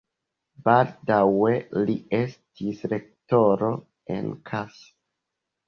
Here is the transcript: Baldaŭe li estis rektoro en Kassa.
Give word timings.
Baldaŭe 0.69 1.51
li 1.91 1.97
estis 2.21 2.83
rektoro 2.95 3.71
en 4.17 4.35
Kassa. 4.51 4.93